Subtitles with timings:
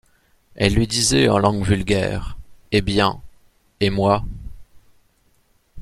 [0.55, 2.35] Elle lui disait en langue vulgaire:
[2.71, 3.21] «Eh bien,
[3.81, 4.25] et moi?...